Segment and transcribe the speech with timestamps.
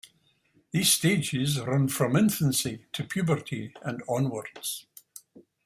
[0.71, 4.87] These stages run from infancy to puberty and onwards.